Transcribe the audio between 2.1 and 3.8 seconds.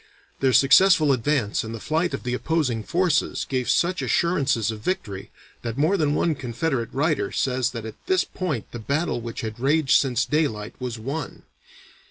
of the opposing forces gave